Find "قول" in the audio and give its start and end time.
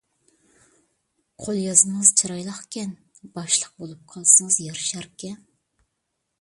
1.43-1.57